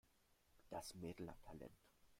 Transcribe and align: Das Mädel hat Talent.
Das 0.71 0.95
Mädel 0.95 1.29
hat 1.29 1.43
Talent. 1.43 1.77